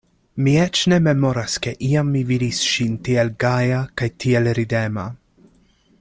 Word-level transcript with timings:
Mi 0.45 0.53
eĉ 0.61 0.79
ne 0.93 0.97
memoras, 1.07 1.57
ke 1.65 1.73
iam 1.89 2.09
mi 2.15 2.23
vidis 2.31 2.61
ŝin 2.71 2.97
tiel 3.09 3.29
gaja 3.47 3.83
kaj 4.01 4.09
tiel 4.25 4.53
ridema. 4.61 5.05